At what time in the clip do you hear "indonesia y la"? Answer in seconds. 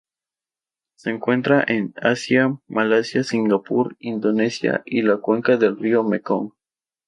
3.99-5.17